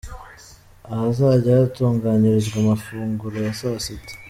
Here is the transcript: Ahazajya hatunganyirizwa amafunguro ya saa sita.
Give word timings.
Ahazajya 0.93 1.51
hatunganyirizwa 1.59 2.55
amafunguro 2.63 3.37
ya 3.45 3.53
saa 3.59 3.79
sita. 3.85 4.13